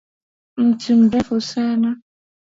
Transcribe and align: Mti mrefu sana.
Mti 0.63 0.93
mrefu 0.99 1.37
sana. 1.49 1.91